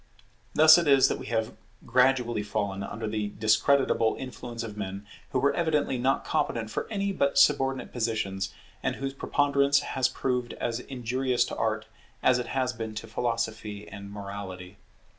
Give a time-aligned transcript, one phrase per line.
[0.55, 1.53] Thus it is that we have
[1.85, 7.11] gradually fallen under the discreditable influence of men who were evidently not competent for any
[7.11, 8.51] but subordinate positions,
[8.81, 11.85] and whose preponderance has proved as injurious to Art
[12.23, 14.77] as it has been to Philosophy and Morality.